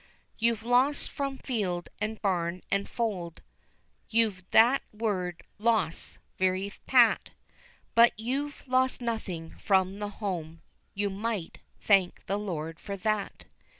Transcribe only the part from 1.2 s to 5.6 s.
field, and barn, and fold, You've that word